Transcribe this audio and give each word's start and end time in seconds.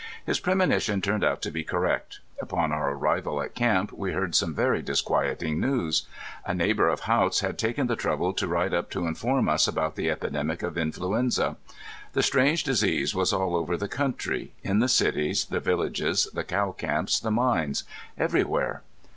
His 0.25 0.39
premonition 0.39 0.99
turned 0.99 1.23
out 1.23 1.43
to 1.43 1.51
be 1.51 1.63
correct. 1.63 2.21
Upon 2.41 2.71
our 2.71 2.91
arrival 2.91 3.39
at 3.39 3.53
camp 3.53 3.91
we 3.91 4.13
heard 4.13 4.33
some 4.33 4.55
very 4.55 4.81
disquieting 4.81 5.59
news. 5.59 6.07
A 6.43 6.55
neighbor 6.55 6.89
of 6.89 7.01
Haught's 7.01 7.41
had 7.41 7.59
taken 7.59 7.85
the 7.85 7.95
trouble 7.95 8.33
to 8.33 8.47
ride 8.47 8.73
up 8.73 8.89
to 8.89 9.05
inform 9.05 9.47
us 9.47 9.67
about 9.67 9.95
the 9.95 10.09
epidemic 10.09 10.63
of 10.63 10.75
influenza. 10.75 11.55
The 12.13 12.23
strange 12.23 12.63
disease 12.63 13.13
was 13.13 13.31
all 13.31 13.55
over 13.55 13.77
the 13.77 13.87
country, 13.87 14.53
in 14.63 14.79
the 14.79 14.87
cities, 14.89 15.45
the 15.45 15.59
villages, 15.59 16.27
the 16.33 16.43
cow 16.43 16.71
camps, 16.71 17.19
the 17.19 17.29
mines 17.29 17.83
everywhere. 18.17 18.81